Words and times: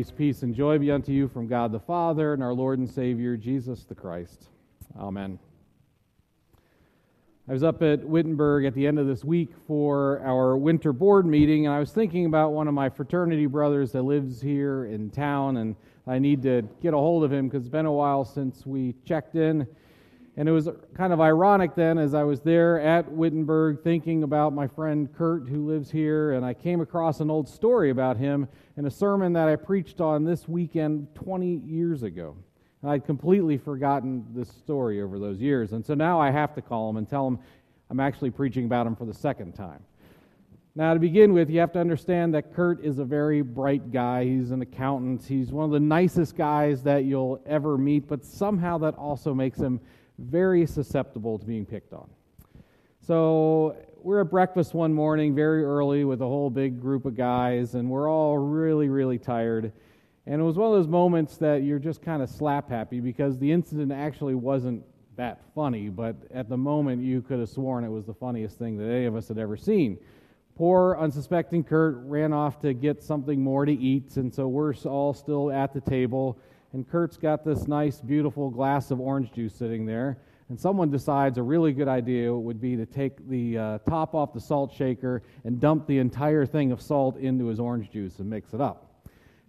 Grace, 0.00 0.10
peace, 0.16 0.42
and 0.42 0.54
joy 0.54 0.78
be 0.78 0.90
unto 0.90 1.12
you 1.12 1.28
from 1.28 1.46
God 1.46 1.72
the 1.72 1.78
Father 1.78 2.32
and 2.32 2.42
our 2.42 2.54
Lord 2.54 2.78
and 2.78 2.88
Savior, 2.88 3.36
Jesus 3.36 3.84
the 3.84 3.94
Christ. 3.94 4.48
Amen. 4.98 5.38
I 7.46 7.52
was 7.52 7.62
up 7.62 7.82
at 7.82 8.02
Wittenberg 8.02 8.64
at 8.64 8.72
the 8.72 8.86
end 8.86 8.98
of 8.98 9.06
this 9.06 9.22
week 9.26 9.50
for 9.66 10.22
our 10.24 10.56
winter 10.56 10.94
board 10.94 11.26
meeting, 11.26 11.66
and 11.66 11.74
I 11.74 11.78
was 11.78 11.90
thinking 11.90 12.24
about 12.24 12.54
one 12.54 12.66
of 12.66 12.72
my 12.72 12.88
fraternity 12.88 13.44
brothers 13.44 13.92
that 13.92 14.00
lives 14.00 14.40
here 14.40 14.86
in 14.86 15.10
town, 15.10 15.58
and 15.58 15.76
I 16.06 16.18
need 16.18 16.42
to 16.44 16.62
get 16.80 16.94
a 16.94 16.96
hold 16.96 17.22
of 17.22 17.30
him 17.30 17.48
because 17.48 17.64
it's 17.64 17.70
been 17.70 17.84
a 17.84 17.92
while 17.92 18.24
since 18.24 18.64
we 18.64 18.94
checked 19.04 19.34
in. 19.34 19.66
And 20.40 20.48
it 20.48 20.52
was 20.52 20.70
kind 20.94 21.12
of 21.12 21.20
ironic 21.20 21.74
then 21.74 21.98
as 21.98 22.14
I 22.14 22.22
was 22.22 22.40
there 22.40 22.80
at 22.80 23.12
Wittenberg 23.12 23.82
thinking 23.82 24.22
about 24.22 24.54
my 24.54 24.66
friend 24.66 25.12
Kurt 25.12 25.46
who 25.46 25.66
lives 25.66 25.90
here, 25.90 26.32
and 26.32 26.46
I 26.46 26.54
came 26.54 26.80
across 26.80 27.20
an 27.20 27.30
old 27.30 27.46
story 27.46 27.90
about 27.90 28.16
him 28.16 28.48
in 28.78 28.86
a 28.86 28.90
sermon 28.90 29.34
that 29.34 29.48
I 29.48 29.56
preached 29.56 30.00
on 30.00 30.24
this 30.24 30.48
weekend 30.48 31.14
20 31.14 31.60
years 31.66 32.04
ago. 32.04 32.38
And 32.80 32.90
I'd 32.90 33.04
completely 33.04 33.58
forgotten 33.58 34.24
this 34.34 34.48
story 34.48 35.02
over 35.02 35.18
those 35.18 35.40
years. 35.40 35.74
And 35.74 35.84
so 35.84 35.92
now 35.92 36.18
I 36.18 36.30
have 36.30 36.54
to 36.54 36.62
call 36.62 36.88
him 36.88 36.96
and 36.96 37.06
tell 37.06 37.28
him 37.28 37.38
I'm 37.90 38.00
actually 38.00 38.30
preaching 38.30 38.64
about 38.64 38.86
him 38.86 38.96
for 38.96 39.04
the 39.04 39.12
second 39.12 39.52
time. 39.52 39.84
Now, 40.74 40.94
to 40.94 41.00
begin 41.00 41.34
with, 41.34 41.50
you 41.50 41.60
have 41.60 41.72
to 41.72 41.80
understand 41.80 42.32
that 42.32 42.54
Kurt 42.54 42.82
is 42.82 42.98
a 42.98 43.04
very 43.04 43.42
bright 43.42 43.92
guy. 43.92 44.24
He's 44.24 44.52
an 44.52 44.62
accountant. 44.62 45.22
He's 45.22 45.52
one 45.52 45.66
of 45.66 45.70
the 45.70 45.80
nicest 45.80 46.34
guys 46.34 46.82
that 46.84 47.04
you'll 47.04 47.42
ever 47.44 47.76
meet, 47.76 48.08
but 48.08 48.24
somehow 48.24 48.78
that 48.78 48.94
also 48.94 49.34
makes 49.34 49.58
him 49.58 49.80
very 50.20 50.66
susceptible 50.66 51.38
to 51.38 51.44
being 51.44 51.66
picked 51.66 51.92
on. 51.92 52.08
So, 53.00 53.76
we're 54.02 54.20
at 54.20 54.30
breakfast 54.30 54.72
one 54.72 54.94
morning 54.94 55.34
very 55.34 55.62
early 55.64 56.04
with 56.04 56.22
a 56.22 56.26
whole 56.26 56.48
big 56.48 56.80
group 56.80 57.04
of 57.04 57.16
guys, 57.16 57.74
and 57.74 57.90
we're 57.90 58.10
all 58.10 58.38
really, 58.38 58.88
really 58.88 59.18
tired. 59.18 59.72
And 60.26 60.40
it 60.40 60.44
was 60.44 60.56
one 60.56 60.68
of 60.68 60.78
those 60.78 60.88
moments 60.88 61.36
that 61.38 61.62
you're 61.62 61.78
just 61.78 62.02
kind 62.02 62.22
of 62.22 62.30
slap 62.30 62.70
happy 62.70 63.00
because 63.00 63.38
the 63.38 63.50
incident 63.50 63.92
actually 63.92 64.34
wasn't 64.34 64.84
that 65.16 65.42
funny, 65.54 65.88
but 65.88 66.16
at 66.32 66.48
the 66.48 66.56
moment 66.56 67.02
you 67.02 67.20
could 67.20 67.40
have 67.40 67.48
sworn 67.48 67.84
it 67.84 67.90
was 67.90 68.06
the 68.06 68.14
funniest 68.14 68.58
thing 68.58 68.78
that 68.78 68.84
any 68.84 69.04
of 69.06 69.16
us 69.16 69.28
had 69.28 69.38
ever 69.38 69.56
seen. 69.56 69.98
Poor, 70.56 70.96
unsuspecting 70.98 71.64
Kurt 71.64 71.96
ran 72.04 72.32
off 72.32 72.60
to 72.60 72.72
get 72.72 73.02
something 73.02 73.42
more 73.42 73.64
to 73.64 73.72
eat, 73.72 74.16
and 74.16 74.32
so 74.32 74.46
we're 74.46 74.74
all 74.84 75.12
still 75.12 75.50
at 75.50 75.72
the 75.72 75.80
table. 75.80 76.38
And 76.72 76.88
Kurt's 76.88 77.16
got 77.16 77.44
this 77.44 77.66
nice, 77.66 78.00
beautiful 78.00 78.50
glass 78.50 78.90
of 78.90 79.00
orange 79.00 79.32
juice 79.32 79.54
sitting 79.54 79.86
there. 79.86 80.18
And 80.48 80.58
someone 80.58 80.90
decides 80.90 81.38
a 81.38 81.42
really 81.42 81.72
good 81.72 81.88
idea 81.88 82.34
would 82.34 82.60
be 82.60 82.76
to 82.76 82.86
take 82.86 83.28
the 83.28 83.58
uh, 83.58 83.78
top 83.88 84.14
off 84.14 84.32
the 84.32 84.40
salt 84.40 84.72
shaker 84.72 85.22
and 85.44 85.60
dump 85.60 85.86
the 85.86 85.98
entire 85.98 86.44
thing 86.46 86.72
of 86.72 86.80
salt 86.80 87.16
into 87.16 87.46
his 87.46 87.60
orange 87.60 87.90
juice 87.90 88.18
and 88.18 88.28
mix 88.28 88.52
it 88.52 88.60
up. 88.60 88.90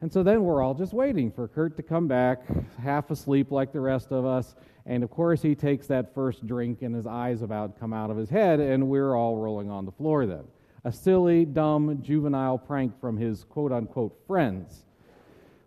And 0.01 0.11
so 0.11 0.23
then 0.23 0.43
we're 0.43 0.63
all 0.63 0.73
just 0.73 0.93
waiting 0.93 1.31
for 1.31 1.47
Kurt 1.47 1.77
to 1.77 1.83
come 1.83 2.07
back, 2.07 2.41
half 2.79 3.11
asleep 3.11 3.51
like 3.51 3.71
the 3.71 3.79
rest 3.79 4.11
of 4.11 4.25
us. 4.25 4.55
And 4.87 5.03
of 5.03 5.11
course, 5.11 5.43
he 5.43 5.53
takes 5.53 5.85
that 5.87 6.13
first 6.15 6.47
drink, 6.47 6.81
and 6.81 6.95
his 6.95 7.05
eyes 7.05 7.43
about 7.43 7.79
come 7.79 7.93
out 7.93 8.09
of 8.09 8.17
his 8.17 8.29
head, 8.29 8.59
and 8.59 8.87
we're 8.87 9.15
all 9.15 9.37
rolling 9.37 9.69
on 9.69 9.85
the 9.85 9.91
floor 9.91 10.25
then. 10.25 10.43
A 10.85 10.91
silly, 10.91 11.45
dumb, 11.45 12.01
juvenile 12.01 12.57
prank 12.57 12.99
from 12.99 13.15
his 13.15 13.43
quote 13.43 13.71
unquote 13.71 14.19
friends. 14.25 14.85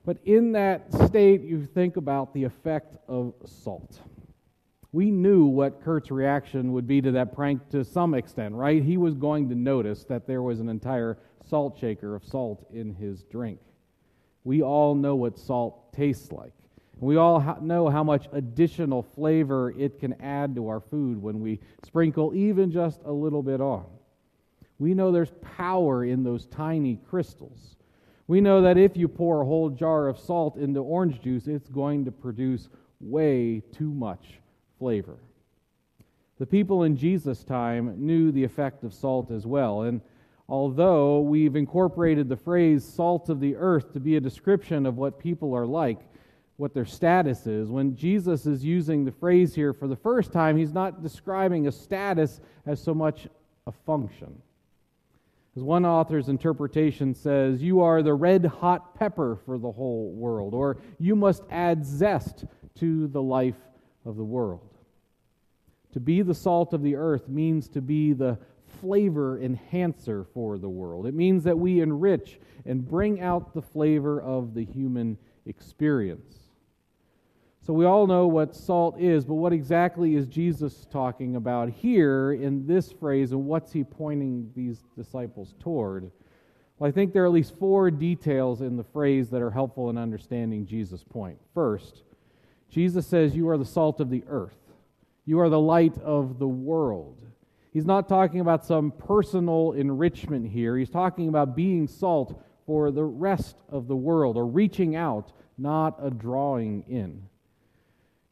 But 0.04 0.18
in 0.24 0.52
that 0.52 0.92
state, 1.06 1.42
you 1.42 1.64
think 1.64 1.96
about 1.96 2.34
the 2.34 2.44
effect 2.44 2.96
of 3.08 3.34
salt. 3.46 4.00
We 4.92 5.10
knew 5.10 5.46
what 5.46 5.82
Kurt's 5.82 6.10
reaction 6.10 6.72
would 6.72 6.86
be 6.86 7.00
to 7.00 7.10
that 7.12 7.34
prank 7.34 7.68
to 7.70 7.84
some 7.84 8.14
extent, 8.14 8.54
right? 8.54 8.82
He 8.82 8.96
was 8.96 9.14
going 9.14 9.48
to 9.48 9.54
notice 9.54 10.04
that 10.04 10.26
there 10.26 10.42
was 10.42 10.60
an 10.60 10.68
entire 10.68 11.18
salt 11.48 11.78
shaker 11.78 12.14
of 12.14 12.24
salt 12.24 12.66
in 12.72 12.94
his 12.94 13.24
drink. 13.24 13.58
We 14.44 14.62
all 14.62 14.94
know 14.94 15.16
what 15.16 15.38
salt 15.38 15.92
tastes 15.92 16.30
like. 16.30 16.52
We 17.00 17.16
all 17.16 17.58
know 17.60 17.88
how 17.88 18.04
much 18.04 18.28
additional 18.32 19.02
flavor 19.02 19.72
it 19.76 19.98
can 19.98 20.12
add 20.22 20.54
to 20.54 20.68
our 20.68 20.80
food 20.80 21.20
when 21.20 21.40
we 21.40 21.60
sprinkle 21.84 22.34
even 22.34 22.70
just 22.70 23.00
a 23.04 23.12
little 23.12 23.42
bit 23.42 23.60
on. 23.60 23.86
We 24.78 24.94
know 24.94 25.10
there's 25.10 25.32
power 25.56 26.04
in 26.04 26.22
those 26.22 26.46
tiny 26.46 27.00
crystals. 27.08 27.76
We 28.26 28.40
know 28.40 28.62
that 28.62 28.78
if 28.78 28.96
you 28.96 29.06
pour 29.08 29.42
a 29.42 29.46
whole 29.46 29.68
jar 29.68 30.08
of 30.08 30.18
salt 30.18 30.56
into 30.56 30.80
orange 30.80 31.20
juice, 31.20 31.46
it's 31.46 31.68
going 31.68 32.04
to 32.06 32.12
produce 32.12 32.68
way 33.00 33.62
too 33.72 33.92
much 33.92 34.40
flavor. 34.78 35.18
The 36.38 36.46
people 36.46 36.84
in 36.84 36.96
Jesus' 36.96 37.44
time 37.44 37.94
knew 37.98 38.32
the 38.32 38.44
effect 38.44 38.82
of 38.82 38.94
salt 38.94 39.30
as 39.30 39.46
well. 39.46 39.82
And 39.82 40.00
although 40.48 41.20
we've 41.20 41.54
incorporated 41.54 42.28
the 42.28 42.36
phrase 42.36 42.84
salt 42.84 43.28
of 43.28 43.40
the 43.40 43.56
earth 43.56 43.92
to 43.92 44.00
be 44.00 44.16
a 44.16 44.20
description 44.20 44.86
of 44.86 44.96
what 44.96 45.18
people 45.18 45.54
are 45.54 45.66
like, 45.66 46.00
what 46.56 46.72
their 46.72 46.84
status 46.86 47.46
is, 47.46 47.68
when 47.68 47.94
Jesus 47.94 48.46
is 48.46 48.64
using 48.64 49.04
the 49.04 49.12
phrase 49.12 49.54
here 49.54 49.72
for 49.72 49.86
the 49.86 49.96
first 49.96 50.32
time, 50.32 50.56
he's 50.56 50.72
not 50.72 51.02
describing 51.02 51.66
a 51.66 51.72
status 51.72 52.40
as 52.66 52.80
so 52.80 52.94
much 52.94 53.28
a 53.66 53.72
function. 53.72 54.40
As 55.56 55.62
one 55.62 55.86
author's 55.86 56.28
interpretation 56.28 57.14
says, 57.14 57.62
you 57.62 57.80
are 57.80 58.02
the 58.02 58.14
red 58.14 58.44
hot 58.44 58.96
pepper 58.96 59.38
for 59.46 59.56
the 59.56 59.70
whole 59.70 60.10
world, 60.12 60.52
or 60.52 60.78
you 60.98 61.14
must 61.14 61.44
add 61.48 61.86
zest 61.86 62.44
to 62.76 63.06
the 63.06 63.22
life 63.22 63.60
of 64.04 64.16
the 64.16 64.24
world. 64.24 64.68
To 65.92 66.00
be 66.00 66.22
the 66.22 66.34
salt 66.34 66.72
of 66.72 66.82
the 66.82 66.96
earth 66.96 67.28
means 67.28 67.68
to 67.68 67.80
be 67.80 68.12
the 68.12 68.36
flavor 68.80 69.38
enhancer 69.40 70.24
for 70.34 70.58
the 70.58 70.68
world. 70.68 71.06
It 71.06 71.14
means 71.14 71.44
that 71.44 71.56
we 71.56 71.80
enrich 71.80 72.40
and 72.66 72.84
bring 72.84 73.20
out 73.20 73.54
the 73.54 73.62
flavor 73.62 74.20
of 74.20 74.54
the 74.54 74.64
human 74.64 75.16
experience. 75.46 76.43
So 77.66 77.72
we 77.72 77.86
all 77.86 78.06
know 78.06 78.26
what 78.26 78.54
salt 78.54 79.00
is, 79.00 79.24
but 79.24 79.36
what 79.36 79.54
exactly 79.54 80.16
is 80.16 80.26
Jesus 80.26 80.86
talking 80.92 81.36
about 81.36 81.70
here 81.70 82.34
in 82.34 82.66
this 82.66 82.92
phrase, 82.92 83.32
and 83.32 83.46
what's 83.46 83.72
he 83.72 83.82
pointing 83.82 84.50
these 84.54 84.84
disciples 84.94 85.54
toward? 85.60 86.10
Well, 86.76 86.88
I 86.88 86.92
think 86.92 87.14
there 87.14 87.22
are 87.22 87.26
at 87.26 87.32
least 87.32 87.56
four 87.58 87.90
details 87.90 88.60
in 88.60 88.76
the 88.76 88.84
phrase 88.84 89.30
that 89.30 89.40
are 89.40 89.50
helpful 89.50 89.88
in 89.88 89.96
understanding 89.96 90.66
Jesus' 90.66 91.02
point. 91.02 91.38
First, 91.54 92.02
Jesus 92.68 93.06
says, 93.06 93.34
You 93.34 93.48
are 93.48 93.56
the 93.56 93.64
salt 93.64 93.98
of 93.98 94.10
the 94.10 94.24
earth, 94.28 94.58
you 95.24 95.40
are 95.40 95.48
the 95.48 95.58
light 95.58 95.96
of 96.02 96.38
the 96.38 96.48
world. 96.48 97.22
He's 97.72 97.86
not 97.86 98.10
talking 98.10 98.40
about 98.40 98.66
some 98.66 98.90
personal 98.90 99.72
enrichment 99.72 100.50
here. 100.50 100.76
He's 100.76 100.90
talking 100.90 101.28
about 101.28 101.56
being 101.56 101.88
salt 101.88 102.44
for 102.66 102.90
the 102.90 103.04
rest 103.04 103.56
of 103.70 103.88
the 103.88 103.96
world 103.96 104.36
or 104.36 104.46
reaching 104.46 104.96
out, 104.96 105.32
not 105.56 105.96
a 106.00 106.10
drawing 106.10 106.84
in. 106.88 107.22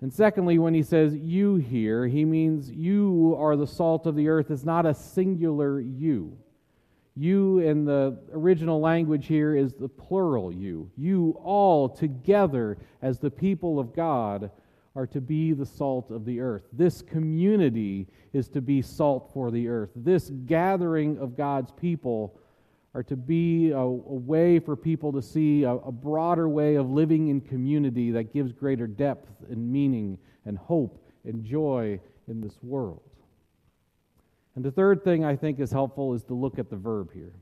And 0.02 0.12
secondly, 0.12 0.58
when 0.58 0.74
he 0.74 0.82
says 0.82 1.14
you 1.14 1.54
here, 1.54 2.08
he 2.08 2.24
means 2.24 2.68
you 2.68 3.36
are 3.38 3.54
the 3.54 3.68
salt 3.68 4.04
of 4.04 4.16
the 4.16 4.28
earth. 4.28 4.50
It's 4.50 4.64
not 4.64 4.84
a 4.84 4.94
singular 4.94 5.80
you. 5.80 6.36
You 7.14 7.60
in 7.60 7.84
the 7.84 8.18
original 8.32 8.80
language 8.80 9.26
here 9.26 9.54
is 9.54 9.74
the 9.74 9.88
plural 9.88 10.52
you. 10.52 10.90
You 10.96 11.38
all 11.42 11.88
together 11.88 12.78
as 13.00 13.20
the 13.20 13.30
people 13.30 13.78
of 13.78 13.94
God 13.94 14.50
are 14.96 15.06
to 15.06 15.20
be 15.20 15.52
the 15.52 15.66
salt 15.66 16.10
of 16.10 16.24
the 16.24 16.40
earth. 16.40 16.64
This 16.72 17.00
community 17.00 18.08
is 18.32 18.48
to 18.48 18.60
be 18.60 18.82
salt 18.82 19.30
for 19.32 19.52
the 19.52 19.68
earth. 19.68 19.90
This 19.94 20.30
gathering 20.46 21.16
of 21.18 21.36
God's 21.36 21.70
people 21.70 22.36
are 22.94 23.02
to 23.02 23.16
be 23.16 23.70
a, 23.70 23.78
a 23.78 23.86
way 23.86 24.58
for 24.58 24.76
people 24.76 25.12
to 25.12 25.22
see 25.22 25.64
a, 25.64 25.72
a 25.72 25.92
broader 25.92 26.48
way 26.48 26.74
of 26.74 26.90
living 26.90 27.28
in 27.28 27.40
community 27.40 28.10
that 28.10 28.32
gives 28.32 28.52
greater 28.52 28.86
depth 28.86 29.30
and 29.50 29.72
meaning 29.72 30.18
and 30.44 30.58
hope 30.58 31.02
and 31.24 31.44
joy 31.44 31.98
in 32.28 32.40
this 32.40 32.58
world. 32.62 33.02
And 34.54 34.64
the 34.64 34.70
third 34.70 35.02
thing 35.02 35.24
I 35.24 35.36
think 35.36 35.58
is 35.60 35.70
helpful 35.70 36.12
is 36.12 36.22
to 36.24 36.34
look 36.34 36.58
at 36.58 36.68
the 36.68 36.76
verb 36.76 37.12
here. 37.12 37.32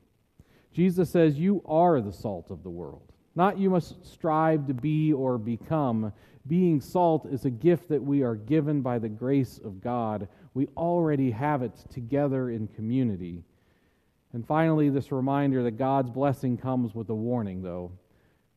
Jesus 0.72 1.10
says, 1.10 1.36
You 1.36 1.62
are 1.66 2.00
the 2.00 2.12
salt 2.12 2.50
of 2.50 2.62
the 2.62 2.70
world. 2.70 3.12
Not 3.34 3.58
you 3.58 3.70
must 3.70 4.06
strive 4.06 4.66
to 4.68 4.74
be 4.74 5.12
or 5.12 5.38
become. 5.38 6.12
Being 6.46 6.80
salt 6.80 7.26
is 7.26 7.44
a 7.44 7.50
gift 7.50 7.88
that 7.88 8.02
we 8.02 8.22
are 8.22 8.36
given 8.36 8.80
by 8.80 8.98
the 8.98 9.08
grace 9.08 9.58
of 9.64 9.80
God. 9.80 10.28
We 10.54 10.68
already 10.76 11.30
have 11.30 11.62
it 11.62 11.74
together 11.92 12.50
in 12.50 12.68
community. 12.68 13.42
And 14.32 14.46
finally, 14.46 14.90
this 14.90 15.10
reminder 15.10 15.62
that 15.64 15.72
God's 15.72 16.10
blessing 16.10 16.56
comes 16.56 16.94
with 16.94 17.08
a 17.10 17.14
warning, 17.14 17.62
though, 17.62 17.90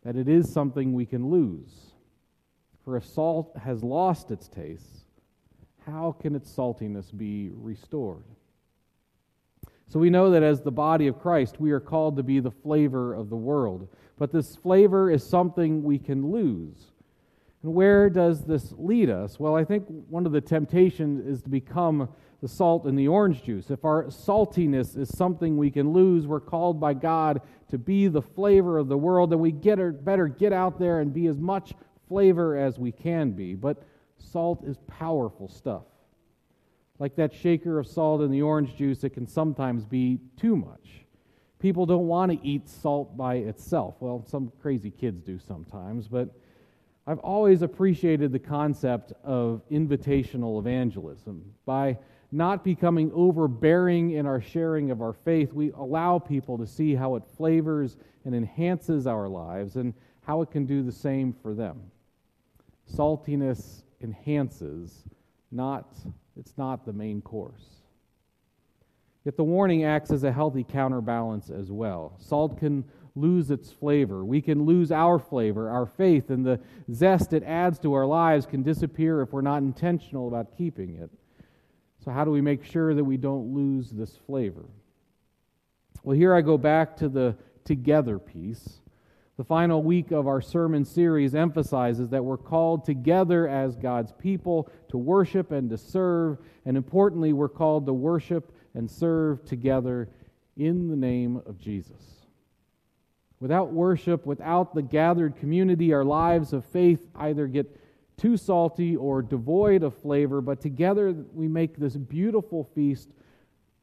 that 0.03 0.15
it 0.15 0.27
is 0.27 0.51
something 0.51 0.93
we 0.93 1.05
can 1.05 1.29
lose. 1.29 1.93
For 2.83 2.97
if 2.97 3.05
salt 3.05 3.57
has 3.57 3.83
lost 3.83 4.29
its 4.29 4.47
taste, 4.47 5.05
how 5.85 6.15
can 6.19 6.35
its 6.35 6.51
saltiness 6.51 7.15
be 7.15 7.51
restored? 7.53 8.23
So 9.87 9.99
we 9.99 10.09
know 10.09 10.31
that 10.31 10.43
as 10.43 10.61
the 10.61 10.71
body 10.71 11.07
of 11.07 11.19
Christ, 11.19 11.59
we 11.59 11.71
are 11.71 11.79
called 11.79 12.17
to 12.17 12.23
be 12.23 12.39
the 12.39 12.51
flavor 12.51 13.13
of 13.13 13.29
the 13.29 13.35
world. 13.35 13.87
But 14.17 14.31
this 14.31 14.55
flavor 14.55 15.11
is 15.11 15.25
something 15.25 15.83
we 15.83 15.99
can 15.99 16.31
lose. 16.31 16.91
And 17.61 17.73
where 17.73 18.09
does 18.09 18.43
this 18.43 18.73
lead 18.77 19.09
us? 19.09 19.39
Well, 19.39 19.55
I 19.55 19.63
think 19.63 19.85
one 20.09 20.25
of 20.25 20.31
the 20.31 20.41
temptations 20.41 21.25
is 21.25 21.41
to 21.43 21.49
become 21.49 22.09
the 22.43 22.49
salt 22.49 22.83
and 22.83 22.99
the 22.99 23.07
orange 23.07 23.41
juice. 23.41 23.71
If 23.71 23.85
our 23.85 24.03
saltiness 24.07 24.97
is 24.97 25.07
something 25.15 25.55
we 25.55 25.71
can 25.71 25.93
lose, 25.93 26.27
we're 26.27 26.41
called 26.41 26.77
by 26.77 26.93
God 26.93 27.41
to 27.69 27.77
be 27.77 28.09
the 28.09 28.21
flavor 28.21 28.77
of 28.77 28.89
the 28.89 28.97
world, 28.97 29.29
then 29.29 29.39
we 29.39 29.53
get 29.53 30.03
better 30.03 30.27
get 30.27 30.51
out 30.51 30.77
there 30.77 30.99
and 30.99 31.13
be 31.13 31.27
as 31.27 31.39
much 31.39 31.73
flavor 32.09 32.57
as 32.57 32.77
we 32.77 32.91
can 32.91 33.31
be. 33.31 33.55
But 33.55 33.81
salt 34.17 34.65
is 34.65 34.77
powerful 34.87 35.47
stuff. 35.47 35.83
Like 36.99 37.15
that 37.15 37.33
shaker 37.33 37.79
of 37.79 37.87
salt 37.87 38.21
in 38.21 38.29
the 38.29 38.41
orange 38.41 38.75
juice, 38.75 39.05
it 39.05 39.11
can 39.11 39.25
sometimes 39.25 39.85
be 39.85 40.19
too 40.35 40.57
much. 40.57 41.05
People 41.59 41.85
don't 41.85 42.07
want 42.07 42.29
to 42.29 42.45
eat 42.45 42.67
salt 42.67 43.15
by 43.15 43.35
itself. 43.35 43.95
Well, 44.01 44.25
some 44.27 44.51
crazy 44.61 44.91
kids 44.91 45.21
do 45.21 45.39
sometimes, 45.39 46.09
but 46.09 46.27
I've 47.07 47.19
always 47.19 47.61
appreciated 47.61 48.33
the 48.33 48.39
concept 48.39 49.13
of 49.23 49.61
invitational 49.71 50.59
evangelism. 50.59 51.53
By 51.65 51.99
not 52.33 52.63
becoming 52.63 53.11
overbearing 53.13 54.11
in 54.11 54.25
our 54.25 54.41
sharing 54.41 54.89
of 54.89 55.01
our 55.01 55.13
faith, 55.13 55.53
we 55.53 55.71
allow 55.73 56.17
people 56.17 56.57
to 56.57 56.65
see 56.65 56.95
how 56.95 57.15
it 57.15 57.23
flavors 57.37 57.95
and 58.25 58.33
enhances 58.33 59.05
our 59.05 59.29
lives 59.29 59.75
and 59.75 59.93
how 60.21 60.41
it 60.41 60.49
can 60.49 60.65
do 60.65 60.81
the 60.81 60.91
same 60.91 61.31
for 61.31 61.53
them. 61.53 61.79
Saltiness 62.91 63.83
enhances, 64.01 65.03
not 65.51 65.87
it's 66.35 66.57
not 66.57 66.85
the 66.85 66.93
main 66.93 67.21
course. 67.21 67.83
Yet 69.23 69.37
the 69.37 69.43
warning 69.43 69.85
acts 69.85 70.11
as 70.11 70.23
a 70.23 70.31
healthy 70.31 70.63
counterbalance 70.63 71.51
as 71.51 71.71
well. 71.71 72.15
Salt 72.17 72.57
can 72.57 72.83
lose 73.15 73.51
its 73.51 73.71
flavor. 73.71 74.25
We 74.25 74.41
can 74.41 74.65
lose 74.65 74.91
our 74.91 75.19
flavor, 75.19 75.69
our 75.69 75.85
faith, 75.85 76.31
and 76.31 76.43
the 76.43 76.59
zest 76.91 77.31
it 77.31 77.43
adds 77.43 77.77
to 77.79 77.93
our 77.93 78.07
lives 78.07 78.47
can 78.47 78.63
disappear 78.63 79.21
if 79.21 79.31
we're 79.31 79.41
not 79.41 79.61
intentional 79.61 80.27
about 80.27 80.57
keeping 80.57 80.95
it. 80.95 81.11
So, 82.03 82.11
how 82.11 82.25
do 82.25 82.31
we 82.31 82.41
make 82.41 82.65
sure 82.65 82.93
that 82.93 83.03
we 83.03 83.15
don't 83.15 83.53
lose 83.53 83.89
this 83.89 84.17
flavor? 84.27 84.65
Well, 86.03 86.17
here 86.17 86.35
I 86.35 86.41
go 86.41 86.57
back 86.57 86.97
to 86.97 87.07
the 87.07 87.37
together 87.63 88.19
piece. 88.19 88.81
The 89.37 89.45
final 89.45 89.81
week 89.81 90.11
of 90.11 90.27
our 90.27 90.41
sermon 90.41 90.83
series 90.83 91.33
emphasizes 91.33 92.09
that 92.09 92.23
we're 92.23 92.37
called 92.37 92.83
together 92.83 93.47
as 93.47 93.77
God's 93.77 94.11
people 94.11 94.69
to 94.89 94.97
worship 94.97 95.51
and 95.51 95.69
to 95.69 95.77
serve, 95.77 96.39
and 96.65 96.75
importantly, 96.75 97.31
we're 97.31 97.47
called 97.47 97.85
to 97.85 97.93
worship 97.93 98.51
and 98.73 98.91
serve 98.91 99.45
together 99.45 100.09
in 100.57 100.89
the 100.89 100.97
name 100.97 101.41
of 101.45 101.57
Jesus. 101.57 102.25
Without 103.39 103.71
worship, 103.71 104.25
without 104.25 104.75
the 104.75 104.81
gathered 104.81 105.37
community, 105.37 105.93
our 105.93 106.03
lives 106.03 106.51
of 106.51 106.65
faith 106.65 107.07
either 107.15 107.47
get 107.47 107.79
too 108.17 108.37
salty 108.37 108.95
or 108.95 109.21
devoid 109.21 109.83
of 109.83 109.95
flavor, 109.95 110.41
but 110.41 110.61
together 110.61 111.13
we 111.33 111.47
make 111.47 111.77
this 111.77 111.95
beautiful 111.95 112.69
feast 112.75 113.09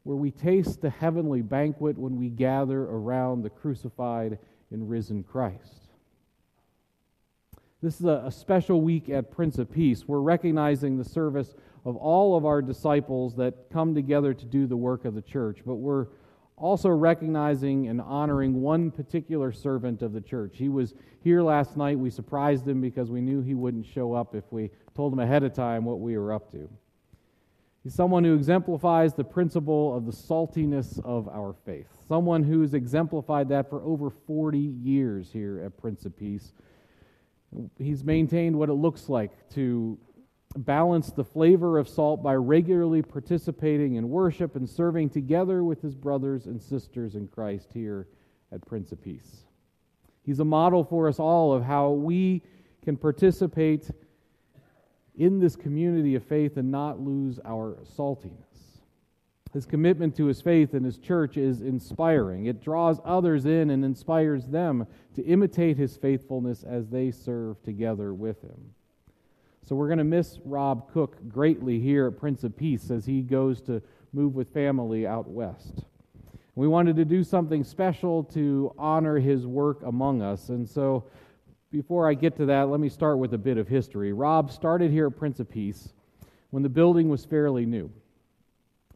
where 0.03 0.17
we 0.17 0.31
taste 0.31 0.81
the 0.81 0.91
heavenly 0.91 1.43
banquet 1.43 1.99
when 1.99 2.17
we 2.17 2.29
gather 2.29 2.83
around 2.85 3.43
the 3.43 3.51
crucified 3.51 4.39
and 4.71 4.89
risen 4.89 5.23
Christ. 5.23 5.91
This 7.83 7.99
is 7.99 8.07
a, 8.07 8.25
a, 8.27 8.31
special 8.31 8.83
week 8.83 9.09
at 9.09 9.31
Prince 9.31 9.59
of 9.59 9.71
Peace. 9.71 10.07
We're 10.07 10.21
recognizing 10.21 10.99
the 10.99 11.05
service 11.05 11.55
of 11.85 11.97
all 11.97 12.37
of 12.37 12.45
our 12.45 12.61
disciples 12.61 13.35
that 13.37 13.71
come 13.73 13.95
together 13.95 14.35
to 14.35 14.45
do 14.45 14.67
the 14.67 14.77
work 14.77 15.07
of 15.07 15.15
the 15.15 15.23
church, 15.23 15.61
but 15.65 15.77
we're 15.77 16.07
also 16.61 16.91
recognizing 16.91 17.89
and 17.89 18.01
honoring 18.01 18.61
one 18.61 18.91
particular 18.91 19.51
servant 19.51 20.03
of 20.03 20.13
the 20.13 20.21
church. 20.21 20.57
He 20.57 20.69
was 20.69 20.95
here 21.23 21.43
last 21.43 21.77
night. 21.77 21.99
We 21.99 22.11
surprised 22.11 22.69
him 22.69 22.81
because 22.81 23.11
we 23.11 23.21
knew 23.21 23.41
he 23.41 23.55
wouldn't 23.55 23.87
show 23.87 24.13
up 24.13 24.35
if 24.35 24.45
we 24.51 24.71
told 24.95 25.13
him 25.13 25.19
ahead 25.19 25.43
of 25.43 25.55
time 25.55 25.85
what 25.85 26.01
we 26.01 26.17
were 26.19 26.33
up 26.33 26.51
to. 26.53 26.69
He's 27.83 27.95
someone 27.95 28.25
who 28.25 28.35
exemplifies 28.35 29.15
the 29.15 29.25
principle 29.25 29.97
of 29.97 30.05
the 30.05 30.13
saltiness 30.13 31.03
of 31.03 31.29
our 31.29 31.55
faith. 31.65 31.89
Someone 32.07 32.43
who's 32.43 32.75
exemplified 32.75 33.49
that 33.49 33.71
for 33.71 33.83
over 33.83 34.11
40 34.11 34.59
years 34.59 35.31
here 35.33 35.63
at 35.65 35.79
Prince 35.79 36.05
of 36.05 36.17
Peace. 36.17 36.53
He's 37.79 38.05
maintained 38.05 38.57
what 38.57 38.69
it 38.69 38.75
looks 38.75 39.09
like 39.09 39.49
to 39.51 39.99
balance 40.57 41.11
the 41.11 41.25
flavor 41.25 41.79
of 41.79 41.89
salt 41.89 42.23
by 42.23 42.35
regularly 42.35 43.03
participating 43.03 43.95
in 43.95 44.11
worship 44.11 44.57
and 44.57 44.69
serving 44.69 45.11
together 45.11 45.63
with 45.63 45.81
his 45.81 45.95
brothers 45.95 46.47
and 46.47 46.61
sisters 46.61 47.15
in 47.15 47.29
Christ 47.29 47.71
here 47.73 48.09
at 48.51 48.67
Prince 48.67 48.91
of 48.91 49.01
Peace. 49.01 49.45
He's 50.23 50.41
a 50.41 50.45
model 50.45 50.83
for 50.85 51.09
us 51.09 51.21
all 51.21 51.53
of 51.53 51.63
how 51.63 51.91
we 51.91 52.43
can 52.83 52.97
participate 52.97 53.91
in 55.17 55.39
this 55.39 55.55
community 55.55 56.15
of 56.15 56.25
faith 56.25 56.57
and 56.57 56.71
not 56.71 57.01
lose 57.01 57.39
our 57.45 57.79
saltiness. 57.97 58.81
His 59.53 59.67
commitment 59.67 60.17
to 60.17 60.27
his 60.27 60.41
faith 60.41 60.75
and 60.75 60.85
his 60.85 60.99
church 60.99 61.37
is 61.37 61.61
inspiring. 61.61 62.47
It 62.47 62.63
draws 62.63 63.01
others 63.05 63.47
in 63.47 63.71
and 63.71 63.85
inspires 63.85 64.47
them 64.47 64.87
to 65.15 65.25
imitate 65.25 65.77
his 65.77 65.97
faithfulness 65.97 66.63
as 66.63 66.89
they 66.89 67.11
serve 67.11 67.63
together 67.63 68.15
with 68.15 68.41
him. 68.43 68.75
So 69.67 69.77
we're 69.77 69.89
going 69.89 69.99
to 69.99 70.05
miss 70.05 70.39
Rob 70.45 70.91
Cook 70.93 71.17
greatly 71.29 71.79
here 71.79 72.07
at 72.07 72.19
Prince 72.19 72.45
of 72.45 72.57
Peace 72.57 72.91
as 72.91 73.07
he 73.07 73.23
goes 73.23 73.61
to 73.63 73.83
move 74.13 74.35
with 74.35 74.53
family 74.53 75.07
out 75.07 75.29
west. 75.29 75.85
We 76.57 76.67
wanted 76.67 76.97
to 76.97 77.05
do 77.05 77.23
something 77.23 77.63
special 77.63 78.25
to 78.25 78.75
honor 78.77 79.19
his 79.19 79.47
work 79.47 79.83
among 79.85 80.23
us, 80.23 80.49
and 80.49 80.69
so 80.69 81.05
before 81.71 82.09
I 82.09 82.15
get 82.15 82.37
to 82.39 82.47
that, 82.47 82.69
let 82.69 82.81
me 82.81 82.89
start 82.89 83.19
with 83.19 83.33
a 83.33 83.39
bit 83.39 83.57
of 83.57 83.69
history. 83.69 84.13
Rob 84.13 84.51
started 84.51 84.91
here 84.91 85.07
at 85.07 85.17
Prince 85.17 85.39
of 85.39 85.49
Peace 85.49 85.93
when 86.51 86.65
the 86.65 86.69
building 86.69 87.09
was 87.09 87.25
fairly 87.25 87.65
new, 87.65 87.91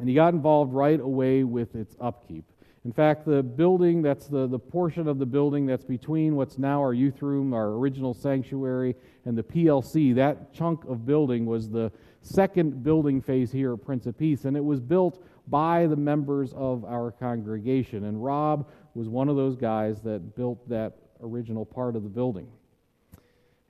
and 0.00 0.08
he 0.08 0.14
got 0.14 0.34
involved 0.34 0.74
right 0.74 0.98
away 0.98 1.44
with 1.44 1.76
its 1.76 1.94
upkeep. 2.00 2.44
In 2.84 2.92
fact, 2.92 3.24
the 3.24 3.42
building, 3.42 4.02
that's 4.02 4.26
the, 4.26 4.46
the 4.46 4.58
portion 4.58 5.08
of 5.08 5.18
the 5.18 5.24
building 5.24 5.64
that's 5.64 5.84
between 5.84 6.36
what's 6.36 6.58
now 6.58 6.80
our 6.80 6.92
youth 6.92 7.22
room, 7.22 7.54
our 7.54 7.68
original 7.68 8.12
sanctuary, 8.12 8.94
and 9.24 9.38
the 9.38 9.42
PLC, 9.42 10.14
that 10.16 10.52
chunk 10.52 10.84
of 10.84 11.06
building 11.06 11.46
was 11.46 11.70
the 11.70 11.90
second 12.20 12.82
building 12.82 13.22
phase 13.22 13.50
here 13.50 13.72
at 13.72 13.82
Prince 13.82 14.04
of 14.04 14.18
Peace, 14.18 14.44
and 14.44 14.54
it 14.54 14.64
was 14.64 14.80
built 14.80 15.24
by 15.48 15.86
the 15.86 15.96
members 15.96 16.52
of 16.54 16.84
our 16.84 17.10
congregation. 17.10 18.04
And 18.04 18.22
Rob 18.22 18.68
was 18.94 19.08
one 19.08 19.30
of 19.30 19.36
those 19.36 19.56
guys 19.56 20.00
that 20.02 20.36
built 20.36 20.68
that 20.68 20.94
original 21.22 21.64
part 21.64 21.96
of 21.96 22.02
the 22.02 22.08
building. 22.10 22.48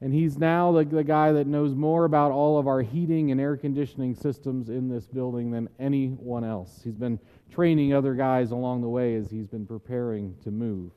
And 0.01 0.13
he's 0.13 0.37
now 0.37 0.73
the, 0.73 0.85
the 0.85 1.05
guy 1.05 1.33
that 1.33 1.47
knows 1.47 1.75
more 1.75 2.05
about 2.05 2.33
all 2.33 2.59
of 2.59 2.67
our 2.67 2.83
heating 2.83 3.31
and 3.31 3.41
air 3.41 3.57
conditioning 3.57 4.15
systems 4.15 4.69
in 4.69 4.89
this 4.89 5.07
building 5.07 5.51
than 5.51 5.69
anyone 5.79 6.45
else. 6.45 6.81
He's 6.83 6.97
been 6.97 7.19
training 7.55 7.95
other 7.95 8.15
guys 8.15 8.51
along 8.51 8.83
the 8.83 8.89
way 8.89 9.15
as 9.15 9.31
he's 9.31 9.47
been 9.47 9.67
preparing 9.67 10.35
to 10.43 10.51
move. 10.51 10.91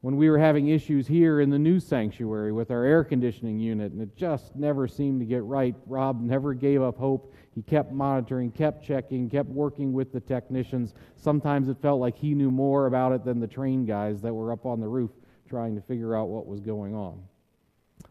When 0.00 0.16
we 0.16 0.28
were 0.28 0.38
having 0.38 0.68
issues 0.68 1.06
here 1.06 1.40
in 1.40 1.50
the 1.50 1.58
new 1.58 1.78
sanctuary 1.78 2.50
with 2.50 2.72
our 2.72 2.82
air 2.84 3.04
conditioning 3.04 3.60
unit, 3.60 3.92
and 3.92 4.02
it 4.02 4.16
just 4.16 4.56
never 4.56 4.88
seemed 4.88 5.20
to 5.20 5.26
get 5.26 5.44
right, 5.44 5.76
Rob 5.86 6.20
never 6.20 6.54
gave 6.54 6.82
up 6.82 6.98
hope. 6.98 7.32
He 7.54 7.62
kept 7.62 7.92
monitoring, 7.92 8.50
kept 8.50 8.84
checking, 8.84 9.30
kept 9.30 9.48
working 9.48 9.92
with 9.92 10.12
the 10.12 10.18
technicians. 10.18 10.94
Sometimes 11.14 11.68
it 11.68 11.80
felt 11.80 12.00
like 12.00 12.16
he 12.16 12.34
knew 12.34 12.50
more 12.50 12.86
about 12.86 13.12
it 13.12 13.24
than 13.24 13.38
the 13.38 13.46
Trane 13.46 13.86
guys 13.86 14.20
that 14.22 14.34
were 14.34 14.50
up 14.50 14.66
on 14.66 14.80
the 14.80 14.88
roof 14.88 15.12
trying 15.48 15.76
to 15.76 15.80
figure 15.82 16.16
out 16.16 16.28
what 16.28 16.46
was 16.46 16.58
going 16.58 16.96
on. 16.96 17.22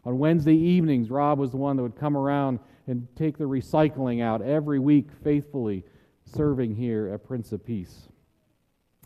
On 0.06 0.18
Wednesday 0.18 0.56
evenings, 0.56 1.10
Rob 1.10 1.38
was 1.38 1.50
the 1.50 1.58
one 1.58 1.76
that 1.76 1.82
would 1.82 1.96
come 1.96 2.16
around 2.16 2.60
and 2.86 3.06
take 3.14 3.36
the 3.36 3.44
recycling 3.44 4.22
out 4.22 4.40
every 4.40 4.78
week 4.78 5.08
faithfully 5.22 5.84
serving 6.24 6.74
here 6.74 7.10
at 7.12 7.24
Prince 7.24 7.52
of 7.52 7.64
Peace. 7.64 8.08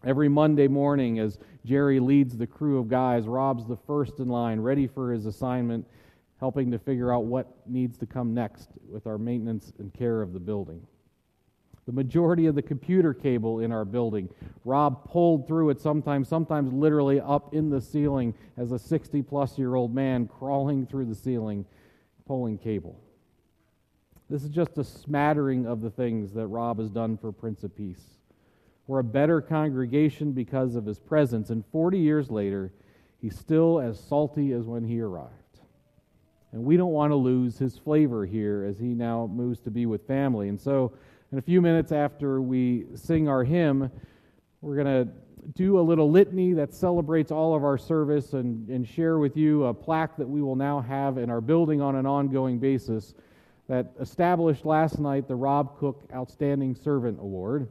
Every 0.04 0.28
Monday 0.28 0.68
morning, 0.68 1.18
as 1.18 1.38
Jerry 1.64 1.98
leads 1.98 2.36
the 2.36 2.46
crew 2.46 2.78
of 2.78 2.88
guys, 2.88 3.26
Rob's 3.26 3.66
the 3.66 3.76
first 3.76 4.20
in 4.20 4.28
line, 4.28 4.60
ready 4.60 4.86
for 4.86 5.12
his 5.12 5.26
assignment, 5.26 5.86
helping 6.38 6.70
to 6.70 6.78
figure 6.78 7.12
out 7.12 7.24
what 7.24 7.66
needs 7.66 7.98
to 7.98 8.06
come 8.06 8.34
next 8.34 8.70
with 8.88 9.06
our 9.06 9.18
maintenance 9.18 9.72
and 9.78 9.92
care 9.92 10.22
of 10.22 10.32
the 10.32 10.40
building. 10.40 10.86
The 11.86 11.92
majority 11.92 12.46
of 12.46 12.56
the 12.56 12.62
computer 12.62 13.14
cable 13.14 13.60
in 13.60 13.72
our 13.72 13.84
building, 13.84 14.28
Rob 14.64 15.08
pulled 15.08 15.46
through 15.46 15.70
it 15.70 15.80
sometimes, 15.80 16.28
sometimes 16.28 16.72
literally 16.72 17.20
up 17.20 17.54
in 17.54 17.70
the 17.70 17.80
ceiling 17.80 18.34
as 18.56 18.72
a 18.72 18.78
60 18.78 19.22
plus 19.22 19.56
year 19.56 19.76
old 19.76 19.94
man 19.94 20.26
crawling 20.26 20.86
through 20.86 21.06
the 21.06 21.14
ceiling, 21.14 21.64
pulling 22.26 22.58
cable. 22.58 23.00
This 24.28 24.42
is 24.42 24.50
just 24.50 24.76
a 24.76 24.82
smattering 24.82 25.66
of 25.66 25.80
the 25.80 25.90
things 25.90 26.32
that 26.32 26.48
Rob 26.48 26.80
has 26.80 26.90
done 26.90 27.16
for 27.16 27.30
Prince 27.30 27.62
of 27.62 27.76
Peace. 27.76 28.02
We're 28.88 28.98
a 28.98 29.04
better 29.04 29.40
congregation 29.40 30.32
because 30.32 30.74
of 30.74 30.84
his 30.84 30.98
presence, 30.98 31.50
and 31.50 31.64
40 31.70 31.98
years 32.00 32.28
later, 32.28 32.72
he's 33.20 33.38
still 33.38 33.78
as 33.78 34.00
salty 34.00 34.52
as 34.52 34.64
when 34.64 34.82
he 34.82 35.00
arrived. 35.00 35.30
And 36.50 36.64
we 36.64 36.76
don't 36.76 36.90
want 36.90 37.12
to 37.12 37.16
lose 37.16 37.56
his 37.56 37.78
flavor 37.78 38.26
here 38.26 38.66
as 38.68 38.80
he 38.80 38.94
now 38.94 39.30
moves 39.32 39.60
to 39.60 39.70
be 39.70 39.86
with 39.86 40.04
family. 40.08 40.48
And 40.48 40.60
so, 40.60 40.92
in 41.30 41.38
a 41.38 41.42
few 41.42 41.60
minutes 41.60 41.92
after 41.92 42.40
we 42.40 42.86
sing 42.96 43.28
our 43.28 43.44
hymn, 43.44 43.90
we're 44.60 44.82
going 44.82 45.06
to 45.06 45.12
do 45.54 45.78
a 45.78 45.82
little 45.82 46.10
litany 46.10 46.52
that 46.54 46.74
celebrates 46.74 47.30
all 47.30 47.54
of 47.54 47.62
our 47.62 47.78
service 47.78 48.32
and, 48.32 48.68
and 48.70 48.88
share 48.88 49.18
with 49.18 49.36
you 49.36 49.66
a 49.66 49.74
plaque 49.74 50.16
that 50.16 50.28
we 50.28 50.42
will 50.42 50.56
now 50.56 50.80
have 50.80 51.16
in 51.16 51.30
our 51.30 51.40
building 51.40 51.80
on 51.80 51.94
an 51.94 52.06
ongoing 52.06 52.58
basis 52.58 53.14
that 53.68 53.92
established 54.00 54.64
last 54.64 54.98
night 54.98 55.26
the 55.28 55.34
Rob 55.34 55.78
Cook 55.78 56.08
Outstanding 56.14 56.74
Servant 56.74 57.18
Award. 57.20 57.68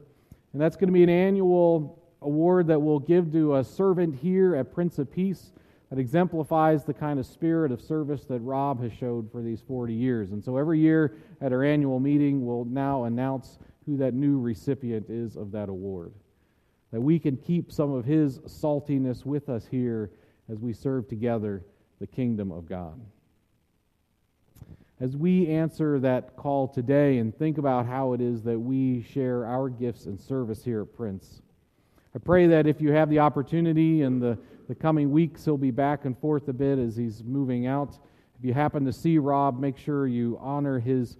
And 0.52 0.60
that's 0.60 0.76
going 0.76 0.88
to 0.88 0.92
be 0.92 1.02
an 1.02 1.10
annual 1.10 2.02
award 2.22 2.66
that 2.68 2.80
we'll 2.80 2.98
give 2.98 3.32
to 3.32 3.56
a 3.56 3.64
servant 3.64 4.14
here 4.14 4.56
at 4.56 4.72
Prince 4.72 4.98
of 4.98 5.10
Peace 5.10 5.52
that 5.90 5.98
exemplifies 5.98 6.84
the 6.84 6.94
kind 6.94 7.20
of 7.20 7.26
spirit 7.26 7.70
of 7.70 7.80
service 7.80 8.24
that 8.24 8.40
Rob 8.40 8.82
has 8.82 8.92
showed 8.92 9.30
for 9.30 9.40
these 9.40 9.60
40 9.60 9.94
years. 9.94 10.32
And 10.32 10.42
so 10.42 10.56
every 10.56 10.80
year 10.80 11.16
at 11.40 11.52
our 11.52 11.62
annual 11.62 12.00
meeting, 12.00 12.44
we'll 12.44 12.64
now 12.64 13.04
announce 13.04 13.58
who 13.86 13.96
that 13.98 14.14
new 14.14 14.38
recipient 14.38 15.08
is 15.08 15.36
of 15.36 15.52
that 15.52 15.68
award. 15.68 16.12
That 16.92 17.00
we 17.00 17.18
can 17.18 17.36
keep 17.36 17.70
some 17.70 17.92
of 17.92 18.04
his 18.04 18.38
saltiness 18.40 19.24
with 19.24 19.48
us 19.48 19.66
here 19.70 20.10
as 20.50 20.58
we 20.58 20.72
serve 20.72 21.08
together 21.08 21.64
the 22.00 22.06
kingdom 22.06 22.50
of 22.50 22.68
God. 22.68 23.00
As 24.98 25.14
we 25.14 25.48
answer 25.48 26.00
that 26.00 26.36
call 26.36 26.68
today 26.68 27.18
and 27.18 27.36
think 27.36 27.58
about 27.58 27.84
how 27.84 28.14
it 28.14 28.22
is 28.22 28.42
that 28.44 28.58
we 28.58 29.02
share 29.02 29.44
our 29.44 29.68
gifts 29.68 30.06
and 30.06 30.18
service 30.18 30.64
here 30.64 30.82
at 30.82 30.96
Prince, 30.96 31.42
I 32.14 32.18
pray 32.18 32.46
that 32.46 32.66
if 32.66 32.80
you 32.80 32.92
have 32.92 33.10
the 33.10 33.18
opportunity 33.18 34.00
in 34.00 34.18
the, 34.18 34.38
the 34.68 34.74
coming 34.74 35.10
weeks, 35.10 35.44
he'll 35.44 35.58
be 35.58 35.70
back 35.70 36.06
and 36.06 36.18
forth 36.18 36.48
a 36.48 36.54
bit 36.54 36.78
as 36.78 36.96
he's 36.96 37.22
moving 37.22 37.66
out. 37.66 37.98
If 38.38 38.44
you 38.44 38.54
happen 38.54 38.86
to 38.86 38.92
see 38.92 39.18
Rob, 39.18 39.60
make 39.60 39.76
sure 39.76 40.06
you 40.06 40.38
honor 40.40 40.78
his, 40.78 41.18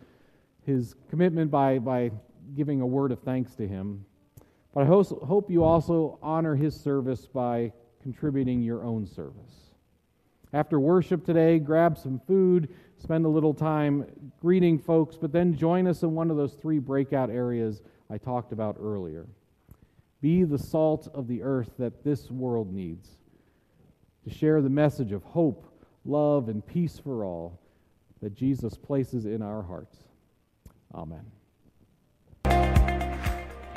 his 0.64 0.94
commitment 1.10 1.50
by, 1.50 1.78
by 1.78 2.12
giving 2.54 2.80
a 2.80 2.86
word 2.86 3.12
of 3.12 3.20
thanks 3.20 3.54
to 3.56 3.68
him. 3.68 4.06
But 4.72 4.84
I 4.84 4.86
hope 4.86 5.50
you 5.50 5.64
also 5.64 6.18
honor 6.22 6.56
his 6.56 6.74
service 6.74 7.26
by 7.26 7.72
contributing 8.02 8.62
your 8.62 8.84
own 8.84 9.06
service. 9.06 9.65
After 10.56 10.80
worship 10.80 11.22
today, 11.22 11.58
grab 11.58 11.98
some 11.98 12.18
food, 12.26 12.74
spend 12.96 13.26
a 13.26 13.28
little 13.28 13.52
time 13.52 14.06
greeting 14.40 14.78
folks, 14.78 15.14
but 15.14 15.30
then 15.30 15.54
join 15.54 15.86
us 15.86 16.02
in 16.02 16.14
one 16.14 16.30
of 16.30 16.38
those 16.38 16.54
three 16.54 16.78
breakout 16.78 17.28
areas 17.28 17.82
I 18.08 18.16
talked 18.16 18.52
about 18.52 18.78
earlier. 18.80 19.26
Be 20.22 20.44
the 20.44 20.56
salt 20.56 21.08
of 21.12 21.28
the 21.28 21.42
earth 21.42 21.72
that 21.78 22.02
this 22.02 22.30
world 22.30 22.72
needs 22.72 23.06
to 24.24 24.30
share 24.30 24.62
the 24.62 24.70
message 24.70 25.12
of 25.12 25.22
hope, 25.24 25.70
love, 26.06 26.48
and 26.48 26.66
peace 26.66 26.98
for 26.98 27.22
all 27.22 27.60
that 28.22 28.34
Jesus 28.34 28.78
places 28.78 29.26
in 29.26 29.42
our 29.42 29.60
hearts. 29.62 29.98
Amen. 30.94 31.26